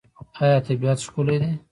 [0.43, 1.51] آیا طبیعت ښکلی دی؟